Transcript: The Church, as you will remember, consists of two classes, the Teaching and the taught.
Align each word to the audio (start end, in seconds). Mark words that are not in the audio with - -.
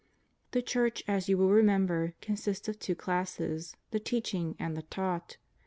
The 0.49 0.63
Church, 0.63 1.03
as 1.07 1.29
you 1.29 1.37
will 1.37 1.51
remember, 1.51 2.15
consists 2.21 2.67
of 2.67 2.79
two 2.79 2.95
classes, 2.95 3.77
the 3.91 3.99
Teaching 3.99 4.55
and 4.57 4.75
the 4.75 4.81
taught. 4.81 5.37